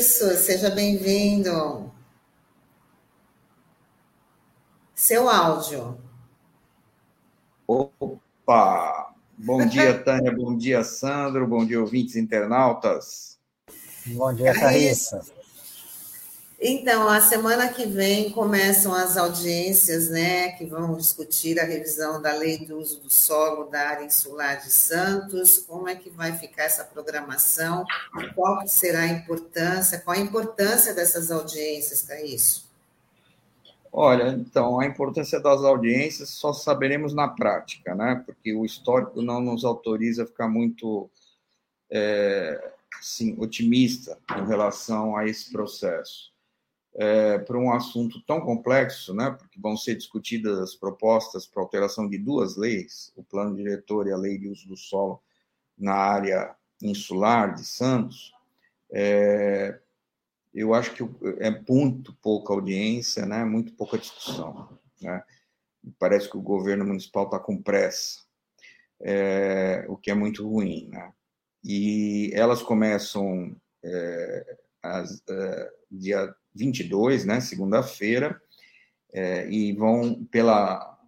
[0.00, 1.92] Carriço, seja bem-vindo.
[4.94, 5.98] Seu áudio.
[7.66, 9.14] Opa!
[9.36, 13.38] Bom dia, Tânia, bom dia, Sandro, bom dia, ouvintes internautas.
[14.06, 15.20] Bom dia, Carriço.
[16.62, 22.34] Então, a semana que vem começam as audiências, né, que vão discutir a revisão da
[22.34, 26.64] lei do uso do solo da área insular de Santos, como é que vai ficar
[26.64, 27.82] essa programação,
[28.34, 32.68] qual será a importância, qual a importância dessas audiências, para isso?
[33.90, 39.40] Olha, então, a importância das audiências só saberemos na prática, né, porque o histórico não
[39.40, 41.08] nos autoriza a ficar muito,
[41.90, 46.30] é, assim, otimista em relação a esse processo
[46.94, 52.08] é, para um assunto tão complexo, né, porque vão ser discutidas as propostas para alteração
[52.08, 55.22] de duas leis, o plano diretor e a lei de uso do solo
[55.78, 58.32] na área insular de Santos,
[58.92, 59.78] é,
[60.52, 61.02] eu acho que
[61.38, 64.78] é muito pouca audiência, né, muito pouca discussão.
[65.00, 65.22] Né,
[65.98, 68.20] parece que o governo municipal está com pressa,
[69.00, 70.88] é, o que é muito ruim.
[70.88, 71.12] Né,
[71.62, 78.40] e elas começam é, as, é, dia 22, né, segunda-feira,
[79.12, 80.98] é, e vão pela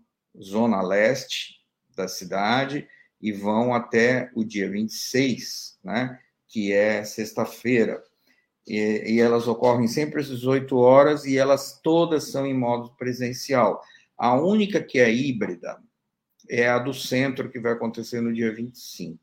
[0.41, 1.61] zona leste
[1.97, 2.89] da cidade
[3.21, 8.03] e vão até o dia 26, né, que é sexta-feira.
[8.67, 13.83] E, e, elas ocorrem sempre às 18 horas e elas todas são em modo presencial.
[14.17, 15.83] A única que é híbrida
[16.49, 19.19] é a do centro, que vai acontecer no dia 25.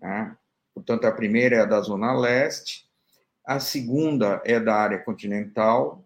[0.00, 0.36] Né?
[0.74, 2.85] Portanto, a primeira é a da Zona Leste,
[3.46, 6.04] a segunda é da área continental,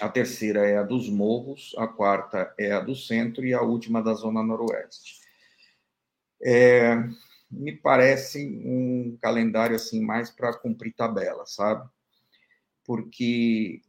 [0.00, 4.02] a terceira é a dos morros, a quarta é a do centro e a última
[4.02, 5.20] da zona noroeste.
[6.42, 6.96] É,
[7.50, 11.88] me parece um calendário assim mais para cumprir tabela, sabe?
[12.84, 13.80] Porque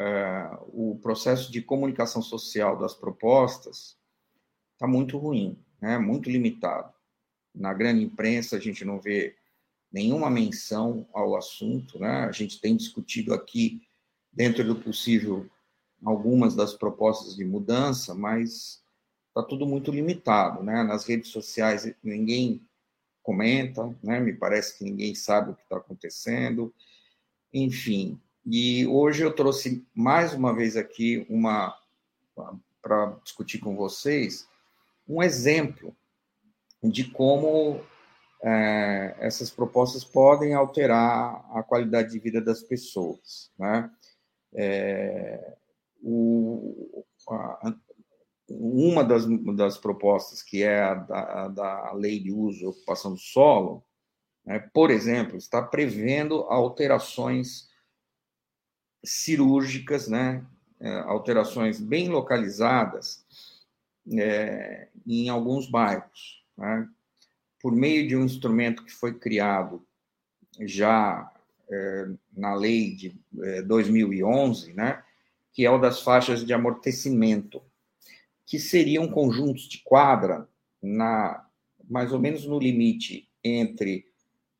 [0.00, 3.96] é, o processo de comunicação social das propostas
[4.72, 5.98] está muito ruim, né?
[5.98, 6.92] muito limitado.
[7.54, 9.36] Na grande imprensa a gente não vê
[9.92, 11.98] nenhuma menção ao assunto.
[11.98, 12.24] Né?
[12.24, 13.82] A gente tem discutido aqui,
[14.32, 15.48] dentro do possível,
[16.04, 18.82] algumas das propostas de mudança, mas
[19.28, 20.62] está tudo muito limitado.
[20.62, 20.82] Né?
[20.82, 22.66] Nas redes sociais, ninguém
[23.22, 24.20] comenta, né?
[24.20, 26.72] me parece que ninguém sabe o que está acontecendo.
[27.52, 31.76] Enfim, e hoje eu trouxe mais uma vez aqui uma
[32.80, 34.46] para discutir com vocês
[35.08, 35.96] um exemplo
[36.82, 37.80] de como
[38.46, 43.50] é, essas propostas podem alterar a qualidade de vida das pessoas.
[43.58, 43.90] Né?
[44.54, 45.56] É,
[46.00, 47.74] o, a,
[48.48, 49.26] uma das,
[49.56, 53.84] das propostas, que é a da, a da lei de uso e ocupação do solo,
[54.44, 57.68] né, por exemplo, está prevendo alterações
[59.04, 60.46] cirúrgicas, né,
[60.78, 63.26] é, alterações bem localizadas
[64.12, 66.44] é, em alguns bairros.
[66.56, 66.88] Né,
[67.60, 69.84] por meio de um instrumento que foi criado
[70.60, 71.32] já
[71.70, 75.02] é, na lei de é, 2011, né,
[75.52, 77.62] que é o das faixas de amortecimento,
[78.44, 80.48] que seriam conjuntos de quadra
[80.82, 81.42] na
[81.88, 84.06] mais ou menos no limite entre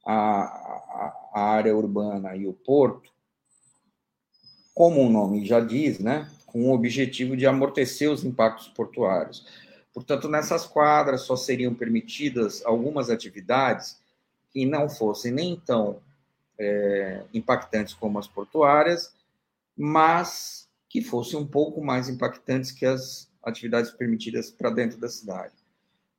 [0.05, 3.11] a, a, a área urbana e o porto,
[4.73, 9.45] como o nome já diz, né, com o objetivo de amortecer os impactos portuários.
[9.97, 13.99] Portanto, nessas quadras só seriam permitidas algumas atividades
[14.51, 16.03] que não fossem nem tão
[16.59, 19.15] é, impactantes como as portuárias,
[19.75, 25.55] mas que fossem um pouco mais impactantes que as atividades permitidas para dentro da cidade.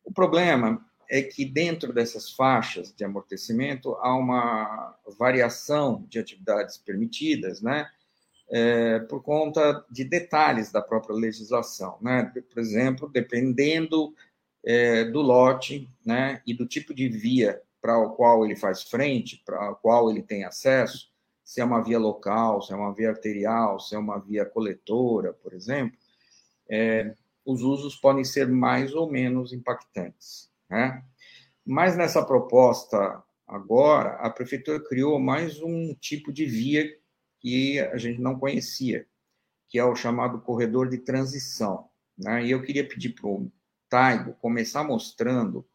[0.03, 7.61] O problema é que dentro dessas faixas de amortecimento há uma variação de atividades permitidas,
[7.61, 7.87] né?
[8.49, 11.97] É, por conta de detalhes da própria legislação.
[12.01, 12.31] Né?
[12.49, 14.13] Por exemplo, dependendo
[14.63, 19.41] é, do lote né, e do tipo de via para o qual ele faz frente,
[19.45, 21.09] para o qual ele tem acesso,
[21.43, 25.31] se é uma via local, se é uma via arterial, se é uma via coletora,
[25.33, 25.97] por exemplo,
[26.69, 27.15] é,
[27.45, 30.51] os usos podem ser mais ou menos impactantes.
[30.69, 31.01] Né?
[31.65, 36.85] Mas nessa proposta agora, a prefeitura criou mais um tipo de via
[37.47, 39.07] que a gente não conhecia,
[39.69, 41.87] que é o chamado corredor de transição.
[42.17, 42.45] Né?
[42.45, 43.49] E eu queria pedir para o
[43.89, 45.65] Taigo começar mostrando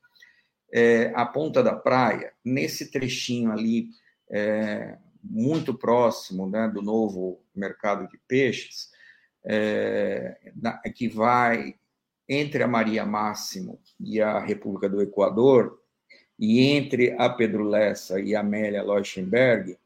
[0.71, 3.89] é, a ponta da praia, nesse trechinho ali,
[4.31, 8.91] é, muito próximo né, do novo mercado de peixes,
[9.43, 11.77] é, na, que vai
[12.29, 15.81] entre a Maria Máximo e a República do Equador,
[16.39, 19.79] e entre a Pedro Lessa e a Amélia Leuchtenberg,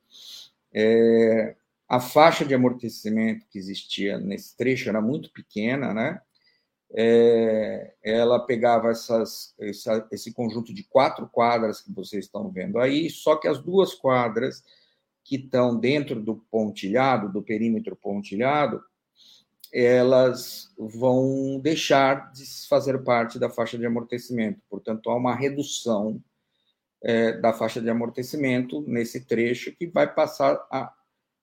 [0.72, 1.54] é,
[1.88, 6.20] a faixa de amortecimento que existia nesse trecho era muito pequena, né?
[6.92, 13.10] É, ela pegava essas, essa, esse conjunto de quatro quadras que vocês estão vendo aí,
[13.10, 14.62] só que as duas quadras
[15.24, 18.80] que estão dentro do pontilhado, do perímetro pontilhado,
[19.72, 24.60] elas vão deixar de fazer parte da faixa de amortecimento.
[24.70, 26.22] Portanto, há uma redução
[27.02, 30.92] é, da faixa de amortecimento nesse trecho que vai passar a,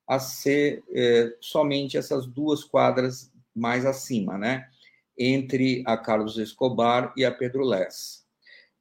[0.07, 4.69] a ser é, somente essas duas quadras mais acima, né?
[5.17, 8.23] Entre a Carlos Escobar e a Pedro Less.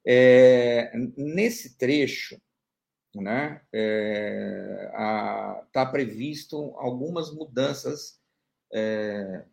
[0.05, 2.41] É, nesse trecho,
[3.15, 8.19] né, está é, previsto algumas mudanças
[8.73, 9.45] é,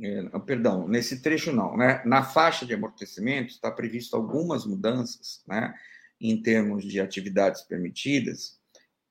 [0.00, 2.02] é, perdão, nesse trecho não, né?
[2.04, 5.72] Na faixa de amortecimento está previsto algumas mudanças, né?
[6.20, 8.58] Em termos de atividades permitidas,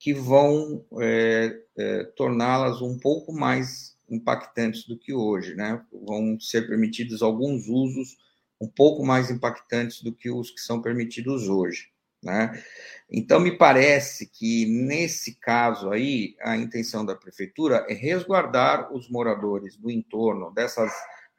[0.04, 5.82] que vão é, é, torná-las um pouco mais impactantes do que hoje, né?
[5.94, 8.18] Vão ser permitidos alguns usos
[8.60, 11.88] um pouco mais impactantes do que os que são permitidos hoje.
[12.22, 12.62] Né?
[13.10, 19.78] Então, me parece que, nesse caso aí, a intenção da prefeitura é resguardar os moradores
[19.78, 20.92] do entorno dessas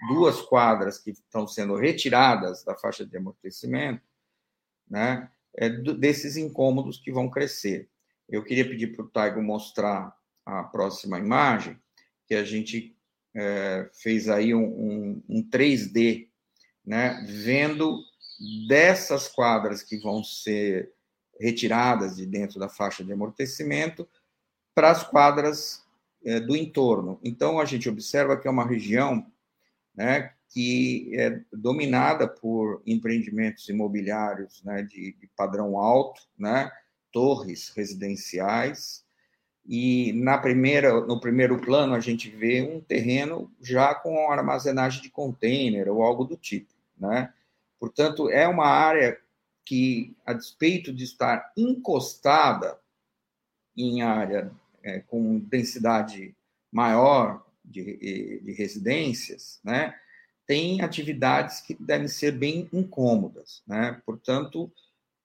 [0.09, 4.03] duas quadras que estão sendo retiradas da faixa de amortecimento,
[4.89, 7.91] né, é, desses incômodos que vão crescer.
[8.29, 11.79] Eu queria pedir para o Taigo mostrar a próxima imagem,
[12.27, 12.97] que a gente
[13.35, 16.29] é, fez aí um, um, um 3D,
[16.85, 17.99] né, vendo
[18.69, 20.93] dessas quadras que vão ser
[21.41, 24.09] retiradas de dentro da faixa de amortecimento
[24.75, 25.85] para as quadras
[26.25, 27.19] é, do entorno.
[27.23, 29.27] Então, a gente observa que é uma região
[29.95, 36.71] né, que é dominada por empreendimentos imobiliários né, de, de padrão alto, né,
[37.15, 39.05] torres residenciais,
[39.65, 45.09] e na primeira, no primeiro plano a gente vê um terreno já com armazenagem de
[45.09, 47.33] container ou algo do tipo, né?
[47.79, 49.19] Portanto, é uma área
[49.65, 52.79] que, a despeito de estar encostada
[53.77, 54.51] em área
[54.83, 56.35] é, com densidade
[56.71, 59.95] maior de, de residências, né,
[60.47, 63.63] tem atividades que devem ser bem incômodas.
[63.67, 64.01] Né?
[64.05, 64.71] Portanto,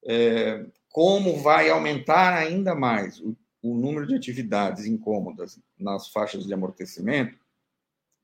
[0.06, 6.54] é, como vai aumentar ainda mais o, o número de atividades incômodas nas faixas de
[6.54, 7.38] amortecimento,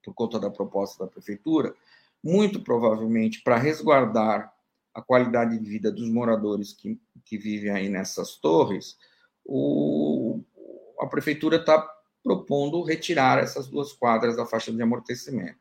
[0.03, 1.73] por conta da proposta da prefeitura,
[2.23, 4.53] muito provavelmente para resguardar
[4.93, 8.97] a qualidade de vida dos moradores que, que vivem aí nessas torres,
[9.43, 10.41] o,
[10.99, 11.85] a prefeitura está
[12.23, 15.59] propondo retirar essas duas quadras da faixa de amortecimento.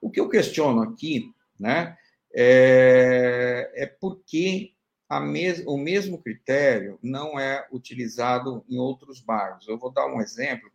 [0.00, 1.96] O que eu questiono aqui né,
[2.32, 4.73] é, é porque
[5.20, 9.68] mes, o mesmo critério não é utilizado em outros bairros.
[9.68, 10.70] Eu vou dar um exemplo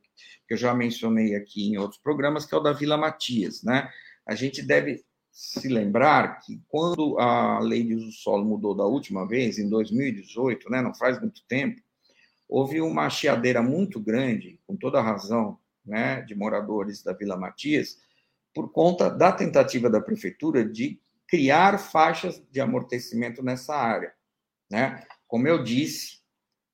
[0.48, 3.64] que eu já mencionei aqui em outros programas, que é o da Vila Matias.
[3.64, 3.90] Né?
[4.26, 9.28] A gente deve se lembrar que quando a lei de uso solo mudou da última
[9.28, 11.82] vez, em 2018, né, não faz muito tempo,
[12.48, 18.00] houve uma chiadeira muito grande, com toda a razão, né, de moradores da Vila Matias,
[18.54, 24.12] por conta da tentativa da prefeitura de criar faixas de amortecimento nessa área,
[24.70, 25.04] né?
[25.28, 26.20] Como eu disse,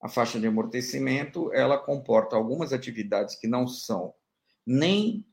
[0.01, 4.13] a faixa de amortecimento, ela comporta algumas atividades que não são
[4.65, 5.25] nem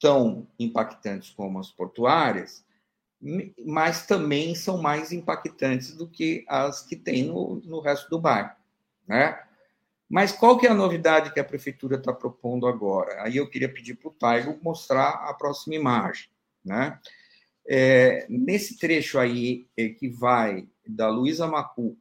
[0.00, 2.64] tão impactantes como as portuárias,
[3.64, 8.50] mas também são mais impactantes do que as que tem no, no resto do bairro,
[9.06, 9.40] né?
[10.10, 13.22] Mas qual que é a novidade que a prefeitura está propondo agora?
[13.22, 16.28] Aí eu queria pedir para o Taigo mostrar a próxima imagem,
[16.62, 17.00] né?
[17.66, 22.00] É, nesse trecho aí é, que vai da Luísa Macuco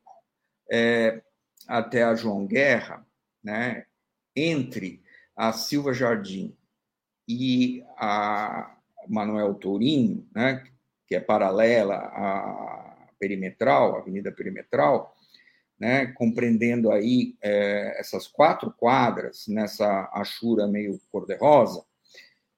[0.71, 1.21] é,
[1.67, 3.05] até a João Guerra,
[3.43, 3.85] né?
[4.35, 5.01] Entre
[5.35, 6.55] a Silva Jardim
[7.27, 8.75] e a
[9.07, 10.63] Manuel Tourinho, né,
[11.07, 15.15] que é paralela à perimetral, Avenida Perimetral,
[15.79, 21.83] né, compreendendo aí é, essas quatro quadras nessa achura meio cor-de-rosa,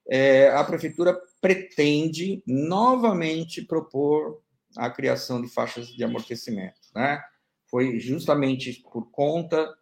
[0.09, 4.42] é, a prefeitura pretende novamente propor
[4.77, 6.79] a criação de faixas de amortecimento.
[6.95, 7.23] Né?
[7.69, 9.73] Foi justamente por conta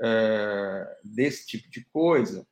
[0.00, 2.46] é, desse tipo de coisa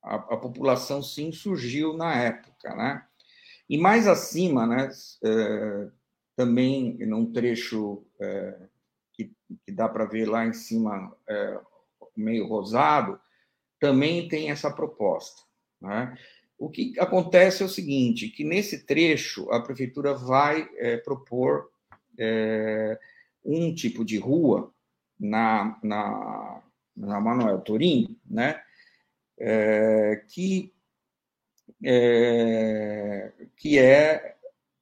[0.03, 2.75] a, população se insurgiu na época.
[2.75, 3.05] Né?
[3.69, 4.89] E mais acima, né,
[5.23, 5.87] é,
[6.35, 8.67] também num trecho é,
[9.13, 9.31] que,
[9.63, 11.59] que, dá para ver lá em cima, é,
[12.17, 13.19] meio rosado,
[13.81, 15.41] também tem essa proposta.
[15.81, 16.15] Né?
[16.57, 21.71] O que acontece é o seguinte, que nesse trecho a prefeitura vai é, propor
[22.17, 22.99] é,
[23.43, 24.71] um tipo de rua
[25.19, 26.61] na, na,
[26.95, 28.61] na Manuel Turim, né,
[29.39, 30.71] é, que,
[31.83, 34.35] é, que é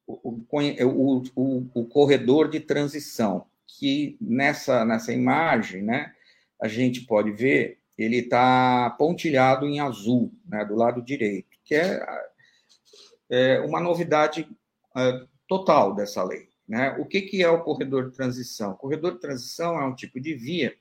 [0.06, 6.14] o, o, o, o, corredor de transição, que nessa, nessa imagem, né,
[6.60, 12.04] a gente pode ver, ele está pontilhado em azul, né, do lado direito que é,
[13.30, 14.48] é uma novidade
[14.96, 16.48] é, total dessa lei.
[16.66, 16.90] Né?
[16.98, 18.72] O que, que é o corredor de transição?
[18.72, 20.74] O corredor de transição é um tipo de via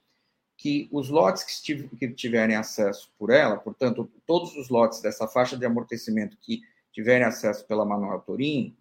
[0.57, 5.65] que os lotes que, tiverem acesso por ela, portanto, todos os lotes dessa faixa de
[5.65, 6.61] amortecimento que
[6.91, 8.75] tiverem acesso pela Manuel Torim,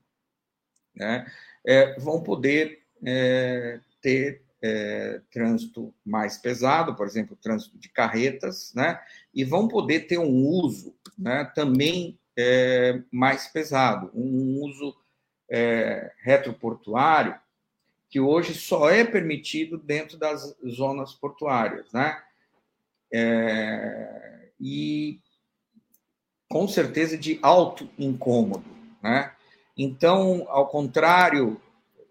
[0.97, 1.30] né,
[1.64, 9.00] é, vão poder é, ter é, trânsito mais pesado, por exemplo, trânsito de carretas, né,
[9.33, 14.95] e vão poder ter um uso né, também é, mais pesado, um uso
[15.50, 17.38] é, retroportuário
[18.09, 22.23] que hoje só é permitido dentro das zonas portuárias, né?
[23.12, 25.21] É, e
[26.49, 28.65] com certeza de alto incômodo,
[29.03, 29.33] né?
[29.77, 31.61] Então, ao contrário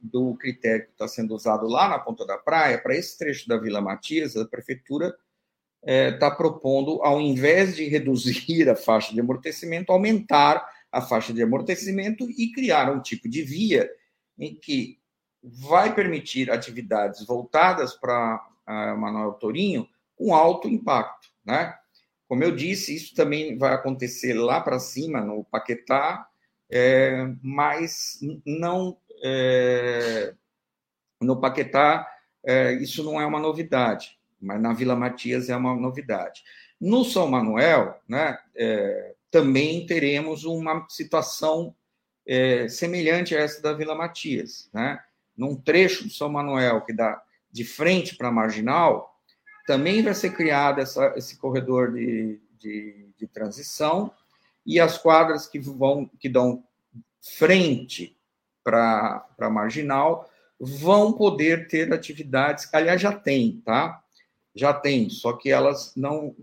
[0.01, 3.57] do critério que está sendo usado lá na ponta da praia, para esse trecho da
[3.57, 9.19] Vila Matias, a prefeitura está é, tá propondo, ao invés de reduzir a faixa de
[9.19, 13.89] amortecimento, aumentar a faixa de amortecimento e criar um tipo de via
[14.37, 14.99] em que
[15.43, 18.43] vai permitir atividades voltadas para
[18.97, 21.75] Manuel Torinho com alto impacto, né?
[22.27, 26.27] Como eu disse, isso também vai acontecer lá para cima, no Paquetá,
[26.69, 30.33] é, mas não é,
[31.21, 32.07] no Paquetá
[32.45, 36.43] é, isso não é uma novidade, mas na Vila Matias é uma novidade.
[36.79, 41.75] No São Manuel, né, é, também teremos uma situação
[42.25, 44.99] é, semelhante a essa da Vila Matias, né?
[45.35, 47.21] Num trecho do São Manuel que dá
[47.51, 49.15] de frente para a marginal,
[49.65, 54.11] também vai ser criado essa, esse corredor de, de, de transição
[54.65, 56.63] e as quadras que vão que dão
[57.21, 58.16] frente
[58.67, 64.03] para a marginal vão poder ter atividades, aliás, já tem, tá?
[64.53, 66.35] Já tem, só que elas não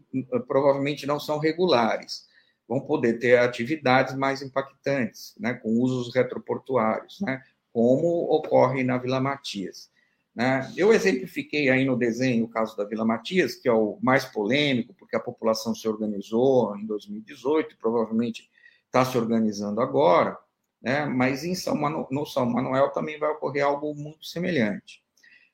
[0.48, 2.26] provavelmente não são regulares.
[2.66, 9.20] Vão poder ter atividades mais impactantes, né, com usos retroportuários, né, como ocorre na Vila
[9.20, 9.90] Matias.
[10.34, 10.72] Né?
[10.76, 14.94] Eu exemplifiquei aí no desenho o caso da Vila Matias, que é o mais polêmico,
[14.94, 18.48] porque a população se organizou em 2018, provavelmente
[18.86, 20.38] está se organizando agora,
[20.84, 21.06] né?
[21.06, 22.06] mas em São Manu...
[22.10, 25.02] no São Manuel também vai ocorrer algo muito semelhante.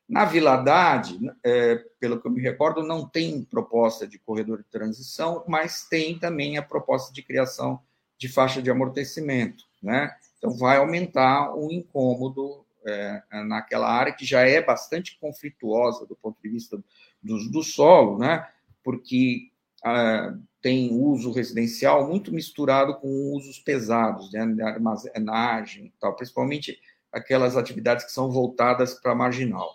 [0.07, 4.65] Na Vila Haddad, é, pelo que eu me recordo, não tem proposta de corredor de
[4.65, 7.79] transição, mas tem também a proposta de criação
[8.17, 9.63] de faixa de amortecimento.
[9.81, 10.13] Né?
[10.37, 16.37] Então, vai aumentar o incômodo é, naquela área que já é bastante conflituosa do ponto
[16.43, 16.77] de vista
[17.23, 18.45] do, do solo, né?
[18.83, 19.50] porque
[19.83, 26.79] ah, tem uso residencial muito misturado com usos pesados, né, de armazenagem, tal, principalmente
[27.11, 29.73] aquelas atividades que são voltadas para a marginal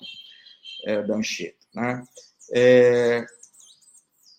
[0.87, 1.67] é, da Anchieta.
[1.75, 2.05] Né?
[2.55, 3.27] É,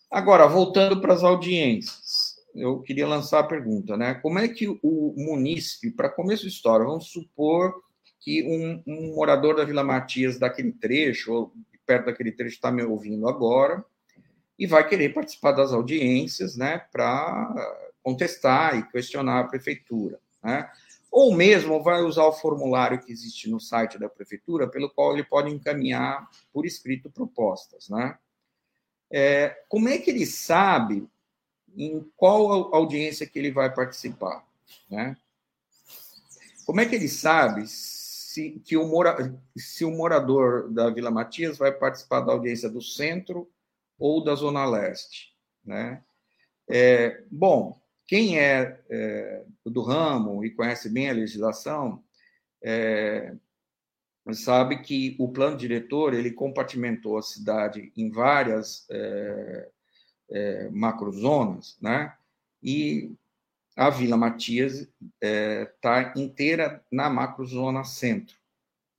[0.09, 4.15] agora, voltando para as audiências, eu queria lançar a pergunta, né?
[4.15, 7.73] Como é que o munícipe, para começo de história, vamos supor
[8.19, 11.53] que um, um morador da Vila Matias daquele trecho, ou
[11.85, 13.85] perto daquele trecho, está me ouvindo agora,
[14.57, 17.53] e vai querer participar das audiências, né, para
[18.01, 20.69] contestar e questionar a prefeitura, né?
[21.11, 25.23] Ou mesmo vai usar o formulário que existe no site da prefeitura, pelo qual ele
[25.23, 28.17] pode encaminhar por escrito propostas, né?
[29.11, 31.07] É, como é que ele sabe
[31.75, 34.45] em qual audiência que ele vai participar,
[34.89, 35.15] né?
[36.65, 41.57] Como é que ele sabe se, que o, mora, se o morador da Vila Matias
[41.57, 43.49] vai participar da audiência do centro
[43.97, 45.33] ou da Zona Leste.
[45.63, 46.03] Né?
[46.69, 52.03] É, bom, quem é, é, do ramo e conhece bem a legislação
[52.63, 53.35] é,
[54.33, 59.69] sabe que o plano diretor ele compartimentou a cidade em várias é,
[60.29, 62.15] é, macrozonas, né?
[62.61, 63.15] E
[63.75, 64.89] a Vila Matias
[65.21, 68.35] está é, inteira na macrozona centro,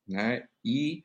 [0.07, 0.49] né?
[0.65, 1.03] E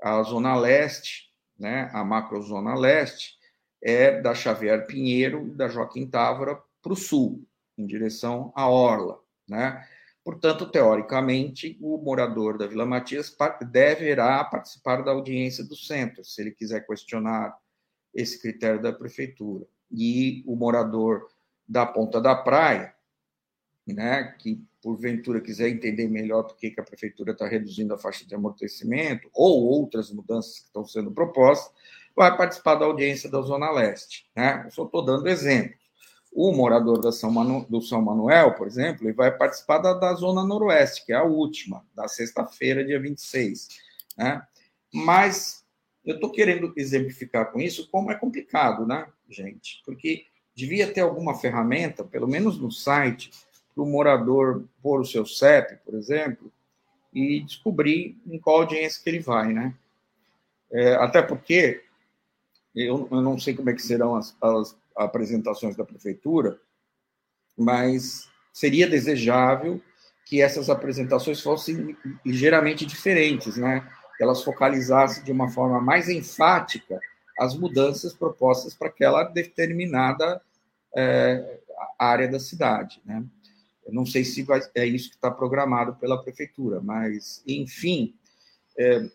[0.00, 1.31] a zona leste
[1.62, 3.38] né, a macrozona leste,
[3.80, 7.46] é da Xavier Pinheiro e da Joaquim Távora para o sul,
[7.78, 9.20] em direção à Orla.
[9.48, 9.86] Né?
[10.24, 13.34] Portanto, teoricamente, o morador da Vila Matias
[13.70, 17.56] deverá participar da audiência do centro, se ele quiser questionar
[18.12, 19.64] esse critério da prefeitura.
[19.90, 21.28] E o morador
[21.66, 22.92] da Ponta da Praia
[23.86, 28.34] né, que porventura quiser entender melhor por que a prefeitura está reduzindo a faixa de
[28.34, 31.72] amortecimento ou outras mudanças que estão sendo propostas,
[32.14, 34.26] vai participar da audiência da Zona Leste.
[34.36, 34.62] Né?
[34.64, 35.80] Eu só estou dando exemplos.
[36.32, 40.14] O morador da São Manu, do São Manuel, por exemplo, ele vai participar da, da
[40.14, 43.68] Zona Noroeste, que é a última, da sexta-feira, dia 26.
[44.16, 44.42] Né?
[44.92, 45.62] Mas
[46.04, 49.82] eu estou querendo exemplificar com isso como é complicado, né, gente?
[49.84, 50.24] Porque
[50.54, 53.30] devia ter alguma ferramenta, pelo menos no site,
[53.74, 56.52] para o morador pôr o seu CEP, por exemplo,
[57.12, 59.74] e descobrir em qual audiência que ele vai, né?
[60.70, 61.82] É, até porque
[62.74, 66.58] eu, eu, não sei como é que serão as, as apresentações da prefeitura,
[67.56, 69.80] mas seria desejável
[70.24, 73.86] que essas apresentações fossem ligeiramente diferentes, né?
[74.16, 76.98] Que elas focalizassem de uma forma mais enfática
[77.38, 80.40] as mudanças propostas para aquela determinada
[80.96, 81.60] é,
[81.98, 83.22] área da cidade, né?
[83.84, 88.14] Eu não sei se vai, é isso que está programado pela prefeitura, mas, enfim,
[88.78, 89.08] é,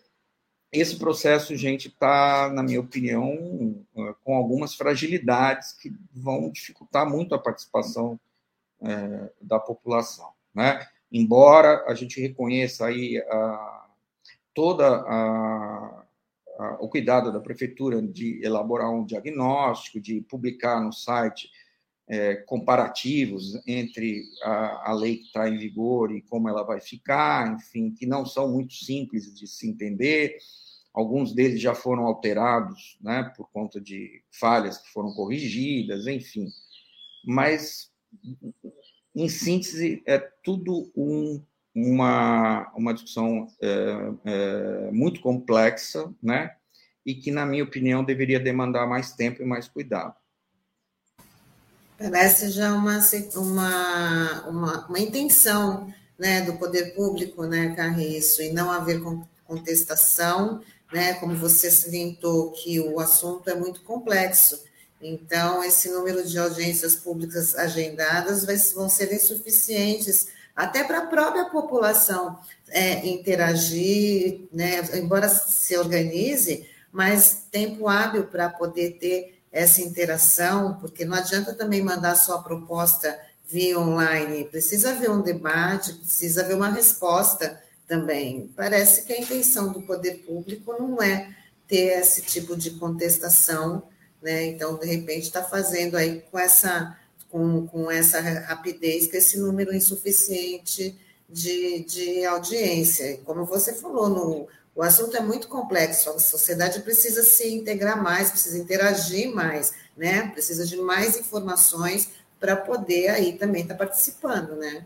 [0.70, 7.34] esse processo, gente, está, na minha opinião, é, com algumas fragilidades que vão dificultar muito
[7.34, 8.20] a participação
[8.82, 10.86] é, da população, né?
[11.10, 13.86] Embora a gente reconheça aí a,
[14.52, 16.04] toda a,
[16.80, 21.50] o cuidado da prefeitura de elaborar um diagnóstico, de publicar no site
[22.08, 27.54] é, comparativos entre a, a lei que está em vigor e como ela vai ficar,
[27.54, 30.38] enfim, que não são muito simples de se entender.
[30.94, 36.48] Alguns deles já foram alterados, né, por conta de falhas que foram corrigidas, enfim.
[37.24, 37.92] Mas,
[39.14, 41.42] em síntese, é tudo um,
[41.74, 46.56] uma, uma discussão é, é, muito complexa, né,
[47.04, 50.14] e que, na minha opinião, deveria demandar mais tempo e mais cuidado.
[51.98, 53.00] Parece já uma,
[53.34, 59.02] uma, uma, uma intenção né, do poder público, né, Carriço, e não haver
[59.44, 60.60] contestação,
[60.92, 64.62] né, como você salientou, que o assunto é muito complexo.
[65.02, 71.46] Então, esse número de audiências públicas agendadas vai, vão ser insuficientes até para a própria
[71.46, 80.78] população é, interagir, né, embora se organize, mas tempo hábil para poder ter essa interação,
[80.80, 86.42] porque não adianta também mandar só a proposta via online, precisa haver um debate, precisa
[86.42, 88.52] haver uma resposta também.
[88.54, 91.34] Parece que a intenção do poder público não é
[91.66, 93.82] ter esse tipo de contestação,
[94.20, 94.46] né?
[94.46, 96.96] Então, de repente, está fazendo aí com essa,
[97.30, 103.18] com, com essa rapidez, com esse número insuficiente de, de audiência.
[103.24, 108.30] Como você falou, no, o assunto é muito complexo, a sociedade precisa se integrar mais,
[108.30, 110.30] precisa interagir mais, né?
[110.30, 114.84] Precisa de mais informações para poder aí também estar tá participando, né?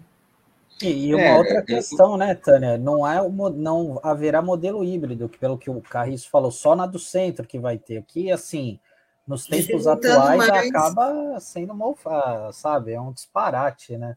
[0.81, 2.79] E uma é, outra questão, né, Tânia?
[2.79, 3.21] Não, é,
[3.55, 7.59] não haverá modelo híbrido, que pelo que o Carriço falou, só na do centro que
[7.59, 8.81] vai ter aqui, assim,
[9.27, 10.71] nos tempos atuais mais...
[10.71, 14.17] acaba sendo uma, sabe, é um disparate, né?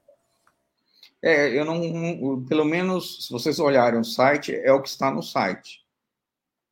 [1.21, 5.23] É, eu não, pelo menos, se vocês olharem o site, é o que está no
[5.23, 5.83] site,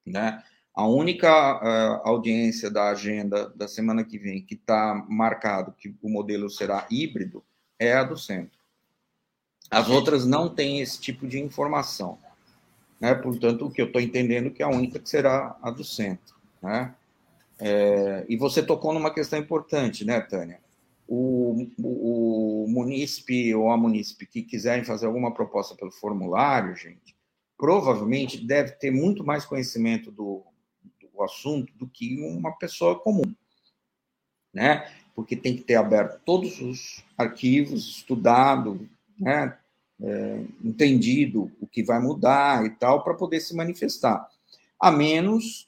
[0.06, 0.44] né?
[0.76, 6.10] A única uh, audiência da agenda da semana que vem que está marcado que o
[6.10, 7.44] modelo será híbrido
[7.78, 8.58] é a do centro.
[9.70, 12.18] As outras não têm esse tipo de informação,
[13.00, 13.14] né?
[13.14, 16.36] Portanto, o que eu estou entendendo que é a única que será a do centro,
[16.62, 16.96] né?
[17.60, 20.63] É, e você tocou numa questão importante, né, Tânia?
[21.08, 27.16] O, o, o munícipe ou a munícipe que quiserem fazer alguma proposta pelo formulário, gente,
[27.58, 30.44] provavelmente deve ter muito mais conhecimento do,
[31.02, 33.34] do assunto do que uma pessoa comum,
[34.54, 34.92] né?
[35.16, 38.90] Porque tem que ter aberto todos os arquivos, estudado,
[39.20, 39.58] né?
[40.02, 44.28] É, entendido o que vai mudar e tal, para poder se manifestar.
[44.80, 45.68] A menos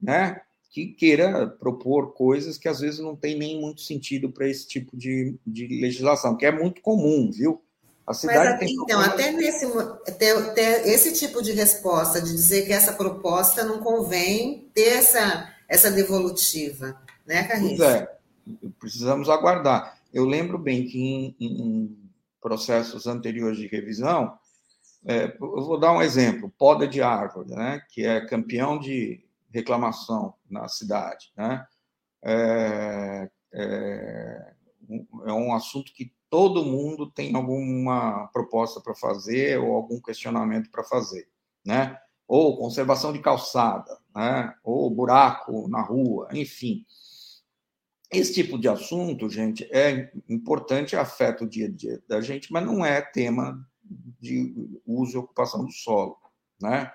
[0.00, 0.40] né,
[0.76, 4.94] que queira propor coisas que às vezes não tem nem muito sentido para esse tipo
[4.94, 7.62] de, de legislação, que é muito comum, viu?
[8.06, 9.66] A cidade Mas, tem então, até nesse
[10.18, 15.50] ter, ter esse tipo de resposta, de dizer que essa proposta não convém ter essa,
[15.66, 17.78] essa devolutiva, né, Carlinhos?
[17.78, 18.08] Pois é,
[18.78, 19.98] precisamos aguardar.
[20.12, 21.98] Eu lembro bem que em, em
[22.38, 24.38] processos anteriores de revisão,
[25.06, 29.24] é, eu vou dar um exemplo, poda de árvore, né, que é campeão de
[29.56, 31.32] reclamação na cidade.
[31.36, 31.66] Né?
[32.22, 34.54] É, é,
[35.26, 40.84] é um assunto que todo mundo tem alguma proposta para fazer ou algum questionamento para
[40.84, 41.28] fazer,
[41.64, 41.98] né?
[42.28, 44.52] Ou conservação de calçada, né?
[44.62, 46.84] Ou buraco na rua, enfim.
[48.12, 52.64] esse tipo de assunto, gente, é importante, afeta o dia a dia da gente, mas
[52.66, 53.66] não é tema
[54.20, 54.52] de
[54.84, 56.18] uso e ocupação do solo,
[56.60, 56.92] né?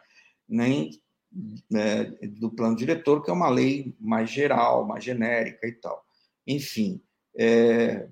[0.51, 1.01] nem
[1.69, 2.05] né,
[2.39, 6.05] do plano diretor, que é uma lei mais geral, mais genérica e tal.
[6.45, 7.01] Enfim,
[7.35, 8.07] é,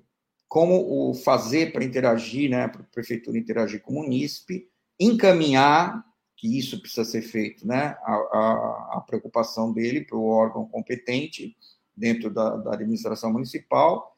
[0.48, 6.04] como o fazer para interagir, né, para a prefeitura interagir com o munícipe, encaminhar,
[6.36, 11.54] que isso precisa ser feito, né, a, a, a preocupação dele para o órgão competente
[11.94, 14.16] dentro da, da, administração municipal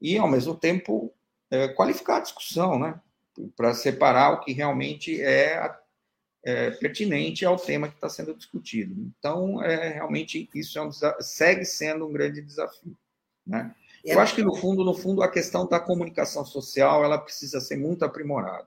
[0.00, 1.12] e, ao mesmo tempo,
[1.50, 3.00] é, qualificar a discussão, né,
[3.56, 5.74] para separar o que realmente é,
[6.44, 8.94] é, pertinente ao tema que está sendo discutido.
[9.18, 12.96] Então, é, realmente, isso é um, segue sendo um grande desafio.
[13.46, 13.74] Né?
[14.04, 17.76] Eu acho que, no fundo, no fundo, a questão da comunicação social ela precisa ser
[17.76, 18.66] muito aprimorada.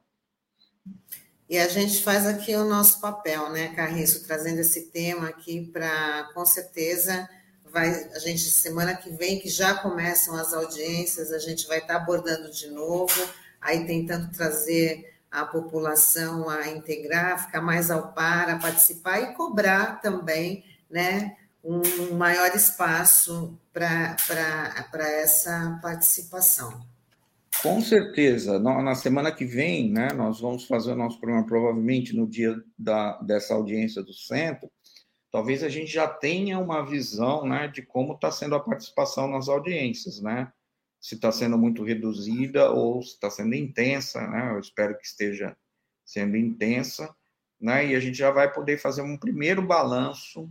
[1.50, 6.32] E a gente faz aqui o nosso papel, né, Carriço, trazendo esse tema aqui para,
[6.34, 7.30] com certeza,
[7.66, 11.96] vai, a gente, semana que vem, que já começam as audiências, a gente vai estar
[11.96, 13.14] tá abordando de novo
[13.62, 20.02] aí tentando trazer a população a integrar, ficar mais ao par, a participar e cobrar
[20.02, 24.16] também, né, um maior espaço para
[25.22, 26.86] essa participação.
[27.62, 28.60] Com certeza.
[28.60, 33.18] Na semana que vem, né, nós vamos fazer o nosso programa, provavelmente no dia da,
[33.22, 34.70] dessa audiência do centro.
[35.32, 39.50] Talvez a gente já tenha uma visão né, de como está sendo a participação nas
[39.50, 40.52] audiências, né?
[41.06, 44.54] Se está sendo muito reduzida ou se está sendo intensa, né?
[44.56, 45.56] Eu espero que esteja
[46.04, 47.16] sendo intensa,
[47.62, 47.86] né?
[47.86, 50.50] E a gente já vai poder fazer um primeiro balanço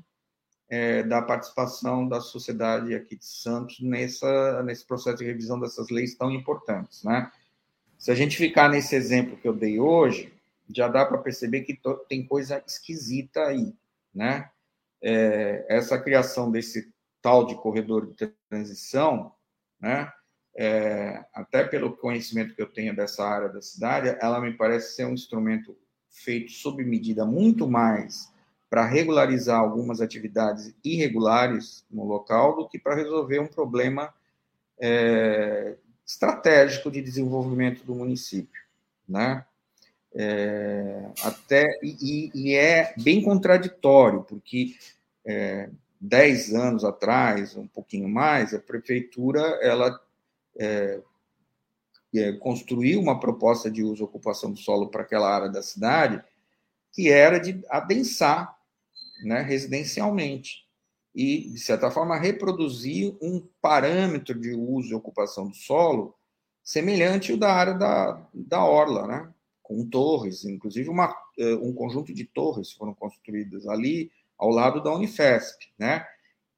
[0.69, 6.15] é, da participação da sociedade aqui de Santos nessa, nesse processo de revisão dessas leis
[6.15, 7.33] tão importantes, né?
[7.99, 10.33] Se a gente ficar nesse exemplo que eu dei hoje,
[10.73, 11.77] já dá para perceber que
[12.09, 13.75] tem coisa esquisita aí,
[14.15, 14.49] né?
[15.03, 19.35] É, essa criação desse tal de corredor de transição,
[19.81, 20.13] né?
[20.57, 25.05] É, até pelo conhecimento que eu tenho dessa área da cidade, ela me parece ser
[25.05, 25.77] um instrumento
[26.09, 28.33] feito sob medida muito mais
[28.71, 34.13] para regularizar algumas atividades irregulares no local do que para resolver um problema
[34.79, 38.63] é, estratégico de desenvolvimento do município,
[39.09, 39.45] né?
[40.17, 44.77] É, até e, e, é bem contraditório porque
[45.25, 45.69] é,
[46.01, 50.01] dez anos atrás, um pouquinho mais, a prefeitura ela
[50.59, 51.01] é,
[52.15, 56.23] é, construiu uma proposta de uso e ocupação do solo para aquela área da cidade,
[56.93, 58.57] que era de adensar
[59.25, 60.65] né, residencialmente
[61.15, 66.15] e, de certa forma, reproduzir um parâmetro de uso e ocupação do solo
[66.63, 69.35] semelhante ao da área da, da Orla, né?
[69.63, 74.93] com torres, inclusive uma, é, um conjunto de torres foram construídas ali ao lado da
[74.93, 76.07] Unifesp, né?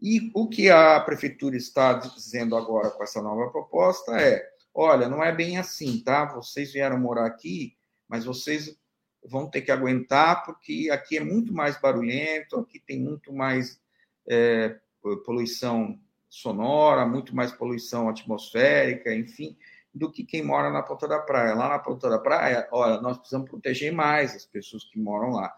[0.01, 5.23] E o que a prefeitura está dizendo agora com essa nova proposta é: olha, não
[5.23, 6.27] é bem assim, tá?
[6.27, 7.77] Vocês vieram morar aqui,
[8.09, 8.77] mas vocês
[9.25, 13.81] vão ter que aguentar, porque aqui é muito mais barulhento, aqui tem muito mais
[14.29, 14.79] é,
[15.25, 19.57] poluição sonora, muito mais poluição atmosférica, enfim,
[19.93, 21.55] do que quem mora na ponta da praia.
[21.55, 25.55] Lá na ponta da praia, olha, nós precisamos proteger mais as pessoas que moram lá.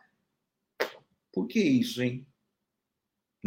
[1.32, 2.26] Por que isso, hein?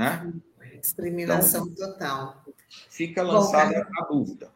[0.02, 0.34] Né?
[0.82, 2.44] Discriminação então, total.
[2.90, 4.52] Fica lançada Bom, a dúvida.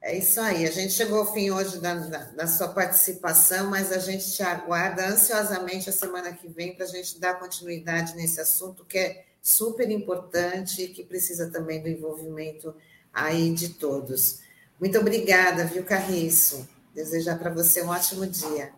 [0.00, 0.64] É isso aí.
[0.64, 4.42] A gente chegou ao fim hoje da, da, da, sua participação, mas a gente te
[4.44, 9.24] aguarda ansiosamente a semana que vem para a gente dar continuidade nesse assunto que é
[9.42, 12.72] super importante e que precisa também do envolvimento
[13.12, 14.40] aí de todos.
[14.78, 16.68] Muito obrigada, viu, Carriço?
[16.94, 18.72] Desejar para você um ótimo dia.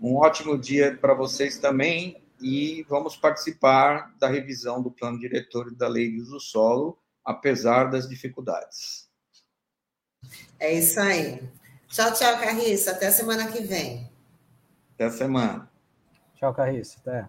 [0.00, 5.88] Um ótimo dia para vocês também e vamos participar da revisão do plano diretor da
[5.88, 9.08] lei de uso do solo, apesar das dificuldades.
[10.58, 11.42] É isso aí.
[11.88, 12.92] Tchau, tchau, Carriça.
[12.92, 14.10] Até semana que vem.
[14.94, 15.70] Até semana.
[16.36, 16.98] Tchau, Carriça.
[17.00, 17.28] Até.